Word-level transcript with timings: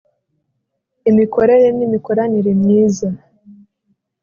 imikorere 1.09 1.67
ni 1.77 1.85
mikoranire 1.91 2.51
myiza 2.61 3.07